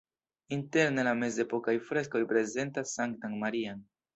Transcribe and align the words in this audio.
Interne 0.55 1.03
la 1.07 1.13
mezepokaj 1.19 1.77
freskoj 1.91 2.25
prezentas 2.35 2.99
Sanktan 3.01 3.39
Marian. 3.45 3.89